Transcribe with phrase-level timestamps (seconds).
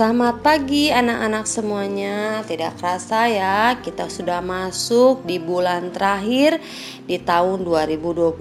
[0.00, 2.40] Selamat pagi anak-anak semuanya.
[2.48, 6.56] Tidak kerasa ya, kita sudah masuk di bulan terakhir
[7.04, 8.32] di tahun 2021.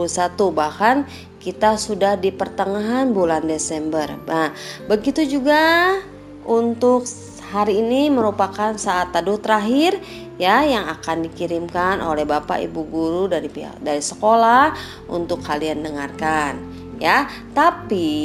[0.56, 0.96] Bahkan
[1.44, 4.08] kita sudah di pertengahan bulan Desember.
[4.24, 4.56] Nah,
[4.88, 6.00] begitu juga
[6.48, 7.04] untuk
[7.52, 10.00] hari ini merupakan saat teduh terakhir
[10.40, 14.72] ya yang akan dikirimkan oleh Bapak Ibu guru dari pihak dari sekolah
[15.12, 16.56] untuk kalian dengarkan
[17.04, 17.28] ya.
[17.52, 18.16] Tapi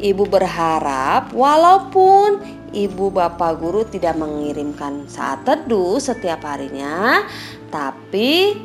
[0.00, 2.40] Ibu berharap walaupun
[2.72, 7.20] ibu bapak guru tidak mengirimkan saat teduh setiap harinya,
[7.68, 8.56] tapi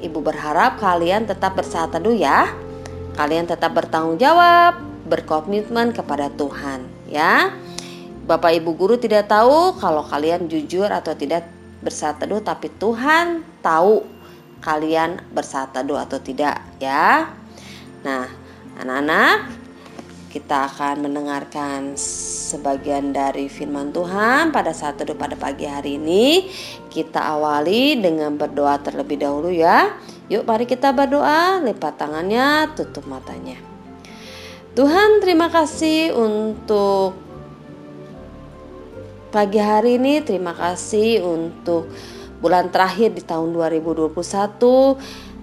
[0.00, 2.48] ibu berharap kalian tetap bersaat teduh ya.
[3.12, 7.52] Kalian tetap bertanggung jawab, berkomitmen kepada Tuhan ya.
[8.24, 11.44] Bapak ibu guru tidak tahu kalau kalian jujur atau tidak
[11.84, 14.00] bersaat teduh, tapi Tuhan tahu
[14.64, 17.28] kalian bersaat teduh atau tidak ya.
[18.00, 18.24] Nah,
[18.80, 19.63] anak-anak
[20.34, 26.50] kita akan mendengarkan sebagian dari firman Tuhan pada saat teduh pada pagi hari ini.
[26.90, 29.94] Kita awali dengan berdoa terlebih dahulu ya.
[30.26, 33.54] Yuk mari kita berdoa, lipat tangannya, tutup matanya.
[34.74, 37.14] Tuhan terima kasih untuk
[39.30, 41.86] pagi hari ini, terima kasih untuk
[42.42, 44.18] bulan terakhir di tahun 2021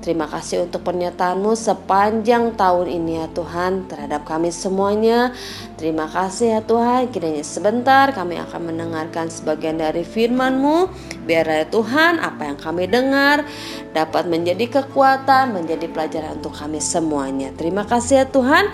[0.01, 5.29] Terima kasih untuk pernyataanmu sepanjang tahun ini ya Tuhan terhadap kami semuanya.
[5.77, 10.89] Terima kasih ya Tuhan, kiranya sebentar kami akan mendengarkan sebagian dari firman-Mu.
[11.29, 13.45] Biar ya Tuhan apa yang kami dengar
[13.93, 17.53] dapat menjadi kekuatan, menjadi pelajaran untuk kami semuanya.
[17.53, 18.73] Terima kasih ya Tuhan.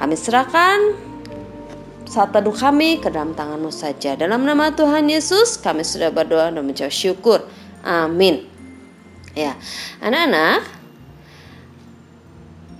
[0.00, 0.78] Kami serahkan
[2.08, 4.16] saat teduh kami ke dalam tangan-Mu saja.
[4.16, 7.44] Dalam nama Tuhan Yesus kami sudah berdoa dan mengucap syukur.
[7.86, 8.49] Amin.
[9.40, 9.56] Ya,
[10.04, 10.68] anak-anak,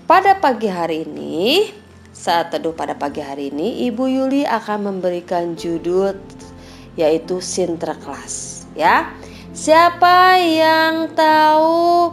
[0.05, 1.73] pada pagi hari ini,
[2.12, 6.21] saat teduh pada pagi hari ini, Ibu Yuli akan memberikan judul
[7.01, 8.69] yaitu Sinterklas.
[8.77, 9.09] Ya,
[9.57, 12.12] siapa yang tahu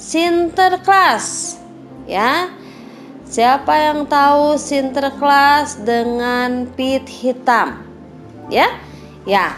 [0.00, 1.60] Sinterklas?
[2.08, 2.48] Ya,
[3.28, 7.84] siapa yang tahu Sinterklas dengan pit hitam?
[8.48, 8.72] Ya,
[9.28, 9.52] ya,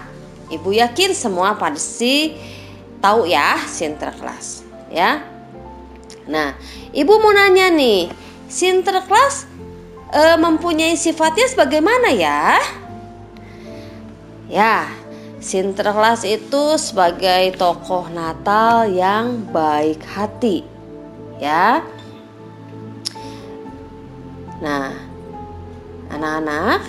[0.50, 2.34] Ibu yakin semua pasti
[3.04, 5.20] tahu ya Sinterklas ya.
[6.24, 6.56] Nah,
[6.96, 8.08] Ibu mau nanya nih,
[8.48, 9.44] Sinterklas
[10.08, 12.56] e, mempunyai sifatnya sebagaimana ya?
[14.48, 14.88] Ya,
[15.44, 20.64] Sinterklas itu sebagai tokoh Natal yang baik hati.
[21.36, 21.84] Ya.
[24.64, 24.96] Nah,
[26.08, 26.80] anak-anak,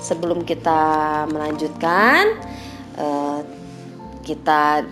[0.00, 2.40] sebelum kita melanjutkan
[2.96, 3.40] eh,
[4.24, 4.88] kita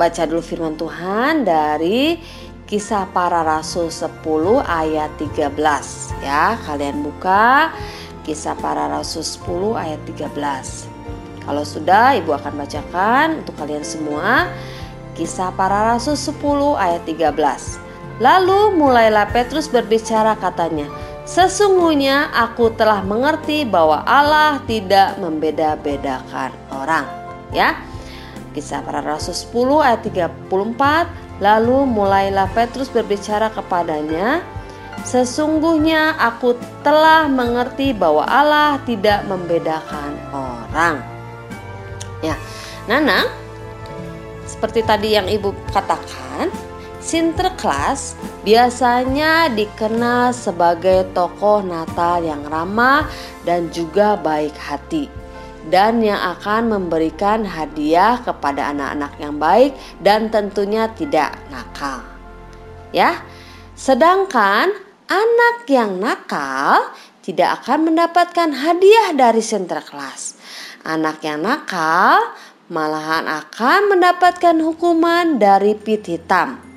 [0.00, 2.16] baca dulu firman Tuhan dari
[2.64, 4.24] Kisah Para Rasul 10
[4.64, 5.52] ayat 13
[6.24, 6.56] ya.
[6.64, 7.68] Kalian buka
[8.24, 11.44] Kisah Para Rasul 10 ayat 13.
[11.44, 14.48] Kalau sudah Ibu akan bacakan untuk kalian semua
[15.12, 16.40] Kisah Para Rasul 10
[16.80, 17.36] ayat 13.
[18.24, 20.88] Lalu mulailah Petrus berbicara katanya,
[21.28, 27.06] Sesungguhnya aku telah mengerti bahwa Allah tidak membeda-bedakan orang.
[27.54, 27.78] Ya,
[28.50, 34.42] Kisah para Rasul 10 ayat 34 Lalu mulailah Petrus berbicara kepadanya
[35.06, 41.00] Sesungguhnya aku telah mengerti bahwa Allah tidak membedakan orang.
[42.20, 42.36] Ya,
[42.84, 43.24] Nana
[44.44, 46.52] Seperti tadi yang ibu katakan
[47.00, 48.12] Sinterklas
[48.44, 53.08] biasanya dikenal sebagai tokoh Natal yang ramah
[53.48, 55.19] dan juga baik hati
[55.68, 62.00] dan yang akan memberikan hadiah kepada anak-anak yang baik dan tentunya tidak nakal.
[62.94, 63.20] Ya.
[63.76, 64.72] Sedangkan
[65.08, 70.36] anak yang nakal tidak akan mendapatkan hadiah dari Sinterklas.
[70.84, 72.32] Anak yang nakal
[72.72, 76.70] malahan akan mendapatkan hukuman dari pit hitam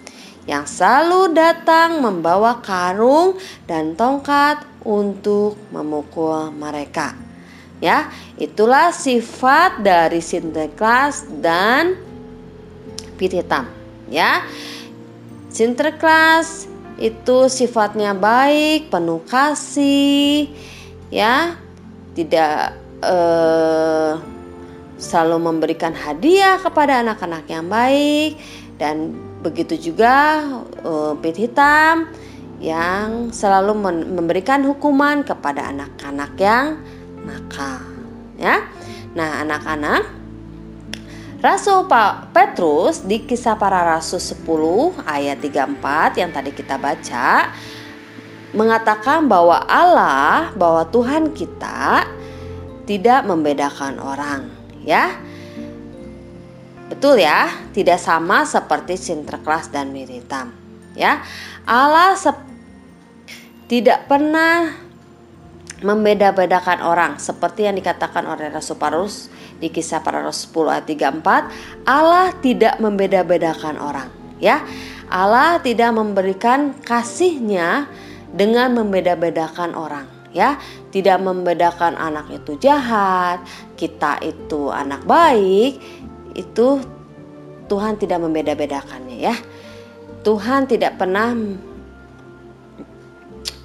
[0.44, 7.32] yang selalu datang membawa karung dan tongkat untuk memukul mereka.
[7.83, 8.07] Ya,
[8.39, 12.00] itulah sifat dari Sinterklas dan
[13.19, 13.68] pit hitam.
[14.07, 14.47] Ya,
[15.51, 20.47] Sinterklas itu sifatnya baik, penuh kasih,
[21.12, 21.59] ya,
[22.15, 24.15] tidak eh,
[25.03, 28.39] selalu memberikan hadiah kepada anak-anak yang baik
[28.80, 29.12] dan
[29.44, 30.47] begitu juga
[30.88, 32.07] uh, pit hitam
[32.63, 33.75] yang selalu
[34.07, 36.80] memberikan hukuman kepada anak-anak yang
[37.25, 37.81] nakal
[38.38, 38.68] ya.
[39.14, 40.24] Nah, anak-anak
[41.44, 41.92] Rasul
[42.31, 44.48] Petrus di kisah para rasul 10
[45.04, 47.52] ayat 34 yang tadi kita baca
[48.56, 52.08] mengatakan bahwa Allah, bahwa Tuhan kita
[52.88, 54.48] tidak membedakan orang,
[54.88, 55.19] ya.
[56.88, 60.56] Betul ya, tidak sama seperti Sinterklas dan Miritam,
[60.96, 61.28] ya.
[61.68, 62.16] Allah
[63.68, 64.80] tidak pernah
[65.83, 69.27] membeda-bedakan orang seperti yang dikatakan oleh Rasul Paulus
[69.59, 70.85] di kisah para Rasul 10 ayat
[71.19, 74.09] 34 Allah tidak membeda-bedakan orang
[74.39, 74.63] ya.
[75.12, 77.85] Allah tidak memberikan kasihnya
[78.31, 80.57] dengan membeda-bedakan orang ya.
[80.89, 83.44] Tidak membedakan anak itu jahat
[83.75, 85.77] kita itu anak baik
[86.33, 86.81] itu
[87.68, 89.35] Tuhan tidak membeda-bedakannya ya.
[90.24, 91.35] Tuhan tidak pernah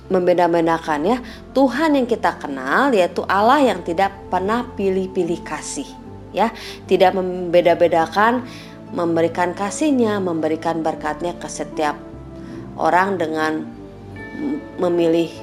[0.08, 1.18] membeda-bedakan ya.
[1.58, 5.90] Tuhan yang kita kenal yaitu Allah yang tidak pernah pilih-pilih kasih
[6.30, 6.54] ya.
[6.86, 8.46] Tidak membeda-bedakan
[8.94, 11.98] memberikan kasihnya, memberikan berkatnya ke setiap
[12.78, 13.66] orang dengan
[14.78, 15.34] memilih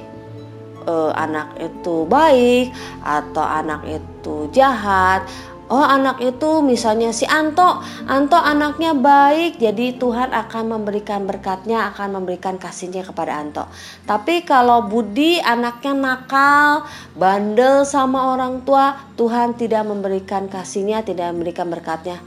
[0.88, 2.72] uh, anak itu baik
[3.04, 5.20] atau anak itu jahat
[5.66, 7.82] Oh anak itu misalnya si Anto.
[8.06, 13.66] Anto anaknya baik jadi Tuhan akan memberikan berkatnya akan memberikan kasihnya kepada Anto.
[14.06, 16.86] Tapi kalau Budi anaknya nakal
[17.18, 22.22] bandel sama orang tua Tuhan tidak memberikan kasihnya tidak memberikan berkatnya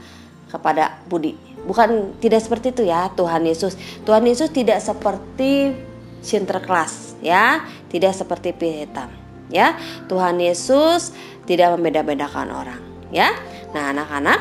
[0.52, 1.32] kepada Budi.
[1.64, 3.72] Bukan tidak seperti itu ya Tuhan Yesus.
[4.04, 5.72] Tuhan Yesus tidak seperti
[6.20, 7.64] Sinterklas ya.
[7.88, 9.08] Tidak seperti Pihitam
[9.48, 9.80] ya.
[10.12, 11.16] Tuhan Yesus
[11.48, 13.34] tidak membeda-bedakan orang ya.
[13.70, 14.40] Nah, anak-anak,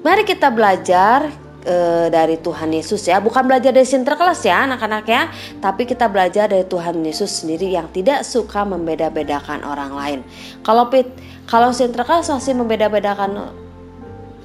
[0.00, 1.28] mari kita belajar
[1.64, 5.28] e, dari Tuhan Yesus ya, bukan belajar dari Sinterklas ya, anak-anak ya,
[5.60, 10.20] tapi kita belajar dari Tuhan Yesus sendiri yang tidak suka membeda-bedakan orang lain.
[10.64, 11.08] Kalau Pit,
[11.48, 13.52] kalau Sinterklas masih membeda-bedakan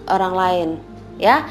[0.07, 0.69] orang lain,
[1.19, 1.47] ya.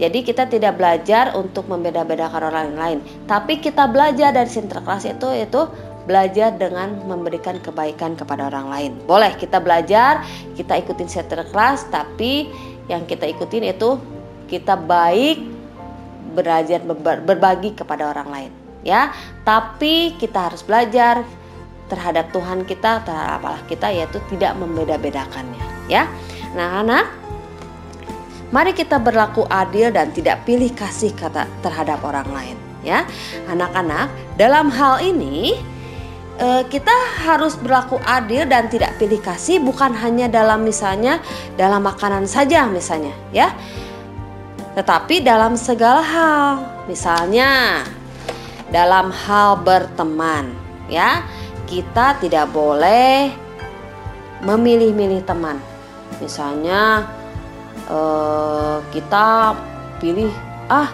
[0.00, 2.98] Jadi kita tidak belajar untuk membeda-bedakan orang lain,
[3.28, 5.68] tapi kita belajar dari Sinterklas itu itu
[6.08, 8.92] belajar dengan memberikan kebaikan kepada orang lain.
[9.04, 10.24] Boleh kita belajar,
[10.56, 12.48] kita ikutin setter kelas, tapi
[12.88, 14.00] yang kita ikutin itu
[14.50, 15.44] kita baik
[16.34, 16.82] belajar
[17.26, 18.52] berbagi kepada orang lain,
[18.82, 19.14] ya.
[19.46, 21.22] Tapi kita harus belajar
[21.90, 26.06] terhadap Tuhan kita, terhadap Allah kita yaitu tidak membeda-bedakannya, ya.
[26.54, 27.06] Nah, anak,
[28.50, 33.06] mari kita berlaku adil dan tidak pilih kasih kata terhadap orang lain, ya.
[33.46, 35.58] Anak-anak, dalam hal ini
[36.40, 41.20] Eh, kita harus berlaku adil dan tidak pilih kasih bukan hanya dalam misalnya
[41.60, 43.52] dalam makanan saja misalnya ya.
[44.72, 46.48] Tetapi dalam segala hal
[46.88, 47.84] misalnya
[48.72, 50.56] dalam hal berteman
[50.88, 51.20] ya.
[51.68, 53.30] Kita tidak boleh
[54.42, 55.60] memilih-milih teman.
[56.24, 57.04] Misalnya
[57.84, 59.52] eh, kita
[60.00, 60.32] pilih
[60.72, 60.88] ah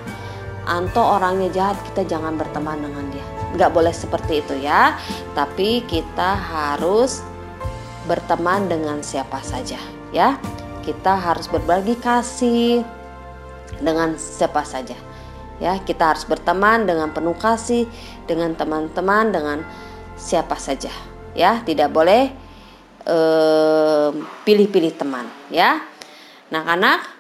[0.67, 4.99] Anto orangnya jahat kita jangan berteman dengan dia nggak boleh seperti itu ya.
[5.39, 7.23] Tapi kita harus
[8.11, 9.79] berteman dengan siapa saja
[10.11, 10.39] ya.
[10.83, 12.83] Kita harus berbagi kasih
[13.79, 14.99] dengan siapa saja
[15.63, 15.79] ya.
[15.83, 17.87] Kita harus berteman dengan penuh kasih
[18.27, 19.59] dengan teman-teman dengan
[20.19, 20.91] siapa saja
[21.35, 21.63] ya.
[21.63, 22.47] Tidak boleh
[24.43, 25.79] pilih-pilih eh, teman ya.
[26.51, 27.16] Nah anak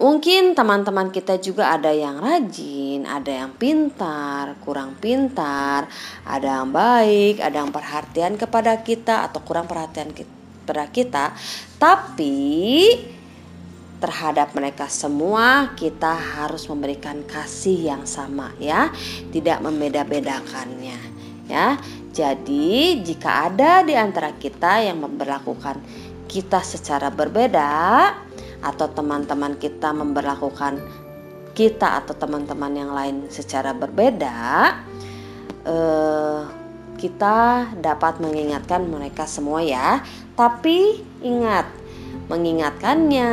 [0.00, 5.92] Mungkin teman-teman kita juga ada yang rajin, ada yang pintar, kurang pintar,
[6.24, 11.36] ada yang baik, ada yang perhatian kepada kita atau kurang perhatian kepada kita.
[11.76, 12.40] Tapi
[14.00, 18.88] terhadap mereka semua kita harus memberikan kasih yang sama ya,
[19.28, 20.96] tidak membeda-bedakannya
[21.44, 21.76] ya.
[22.10, 25.76] Jadi jika ada di antara kita yang memperlakukan
[26.30, 27.68] kita secara berbeda,
[28.60, 30.80] atau teman-teman kita memperlakukan
[31.56, 34.38] kita atau teman-teman yang lain secara berbeda,
[35.66, 36.40] eh,
[37.00, 40.04] kita dapat mengingatkan mereka semua ya.
[40.36, 41.68] Tapi ingat,
[42.28, 43.32] mengingatkannya,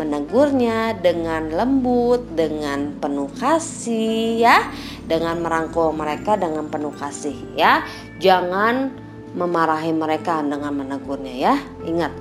[0.00, 4.72] menegurnya dengan lembut, dengan penuh kasih ya,
[5.04, 7.84] dengan merangkul mereka dengan penuh kasih ya.
[8.16, 8.96] Jangan
[9.36, 11.54] memarahi mereka dengan menegurnya ya.
[11.84, 12.12] Ingat,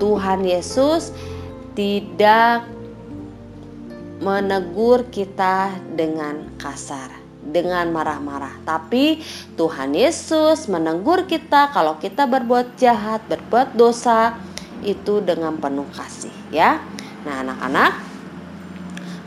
[0.00, 1.12] Tuhan Yesus
[1.78, 2.66] tidak
[4.18, 8.58] menegur kita dengan kasar, dengan marah-marah.
[8.66, 9.22] Tapi
[9.54, 14.34] Tuhan Yesus menegur kita kalau kita berbuat jahat, berbuat dosa
[14.82, 16.82] itu dengan penuh kasih, ya.
[17.22, 17.92] Nah, anak-anak,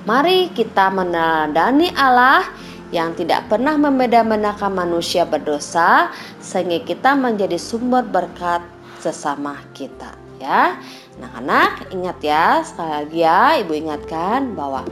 [0.04, 2.44] mari kita meneladani Allah
[2.92, 6.12] yang tidak pernah membeda-bedakan manusia berdosa
[6.44, 8.60] sehingga kita menjadi sumber berkat
[9.00, 10.12] sesama kita,
[10.42, 10.82] ya.
[11.22, 14.84] Anak-anak ingat ya sekali lagi ya ibu ingatkan bahwa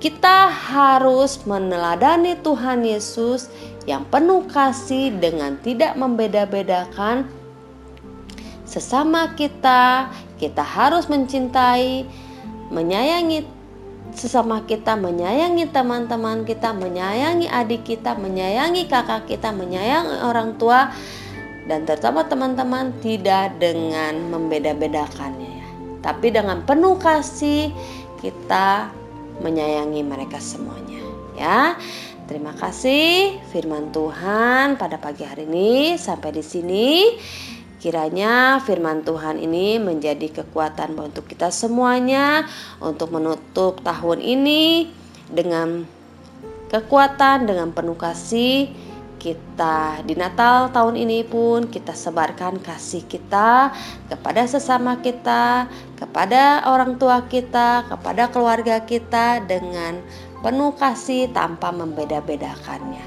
[0.00, 3.52] kita harus meneladani Tuhan Yesus
[3.84, 7.28] yang penuh kasih dengan tidak membeda-bedakan
[8.64, 10.08] sesama kita.
[10.40, 12.08] Kita harus mencintai,
[12.72, 13.44] menyayangi
[14.16, 20.96] sesama kita, menyayangi teman-teman kita, menyayangi adik kita, menyayangi kakak kita, menyayangi orang tua,
[21.70, 25.68] dan terutama teman-teman tidak dengan membeda-bedakannya ya.
[26.02, 27.70] Tapi dengan penuh kasih
[28.18, 28.90] kita
[29.38, 30.98] menyayangi mereka semuanya
[31.38, 31.78] ya.
[32.26, 36.88] Terima kasih firman Tuhan pada pagi hari ini sampai di sini.
[37.78, 42.50] Kiranya firman Tuhan ini menjadi kekuatan untuk kita semuanya
[42.82, 44.90] untuk menutup tahun ini
[45.30, 45.86] dengan
[46.66, 48.89] kekuatan dengan penuh kasih
[49.20, 53.68] kita di Natal tahun ini pun kita sebarkan kasih kita
[54.08, 55.68] kepada sesama kita,
[56.00, 60.00] kepada orang tua kita, kepada keluarga kita dengan
[60.40, 63.04] penuh kasih tanpa membeda-bedakannya.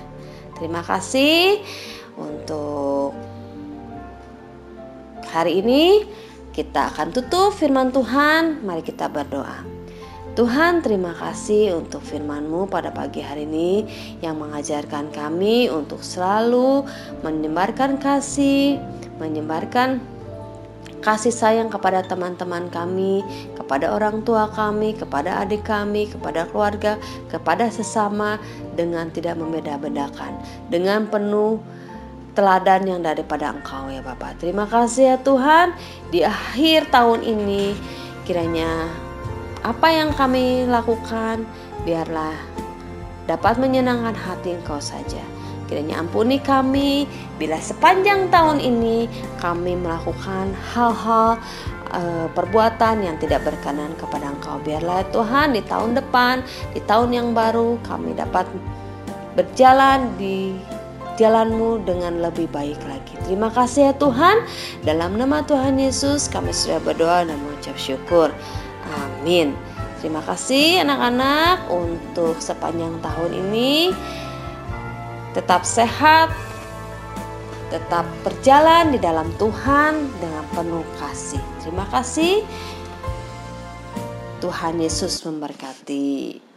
[0.54, 1.66] Terima kasih
[2.14, 3.18] untuk
[5.34, 6.06] hari ini.
[6.54, 8.62] Kita akan tutup firman Tuhan.
[8.62, 9.73] Mari kita berdoa.
[10.34, 13.86] Tuhan terima kasih untuk firman-Mu pada pagi hari ini
[14.18, 16.90] yang mengajarkan kami untuk selalu
[17.22, 18.82] menyebarkan kasih,
[19.22, 20.02] menyebarkan
[21.06, 23.22] kasih sayang kepada teman-teman kami,
[23.54, 26.98] kepada orang tua kami, kepada adik kami, kepada keluarga,
[27.30, 28.42] kepada sesama
[28.74, 30.34] dengan tidak membeda-bedakan,
[30.74, 31.62] dengan penuh
[32.34, 34.42] teladan yang daripada Engkau ya Bapak.
[34.42, 35.78] Terima kasih ya Tuhan,
[36.10, 37.78] di akhir tahun ini
[38.26, 38.90] kiranya
[39.64, 41.48] apa yang kami lakukan
[41.88, 42.36] biarlah
[43.24, 45.24] dapat menyenangkan hati Engkau saja.
[45.72, 47.08] Kiranya ampuni kami
[47.40, 49.08] bila sepanjang tahun ini
[49.40, 51.40] kami melakukan hal-hal
[51.96, 54.60] e, perbuatan yang tidak berkenan kepada Engkau.
[54.60, 56.44] Biarlah Tuhan di tahun depan,
[56.76, 58.44] di tahun yang baru kami dapat
[59.40, 60.60] berjalan di
[61.16, 63.14] jalanmu dengan lebih baik lagi.
[63.24, 64.44] Terima kasih ya Tuhan.
[64.84, 68.34] Dalam nama Tuhan Yesus kami sudah berdoa dan mengucap syukur.
[69.24, 69.56] Amin.
[70.04, 73.96] Terima kasih anak-anak untuk sepanjang tahun ini
[75.32, 76.28] tetap sehat,
[77.72, 81.40] tetap berjalan di dalam Tuhan dengan penuh kasih.
[81.64, 82.44] Terima kasih.
[84.44, 86.53] Tuhan Yesus memberkati.